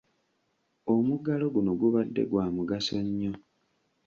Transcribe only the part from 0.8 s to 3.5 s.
Omuggalo guno gubadde gwa mugaso nnyo.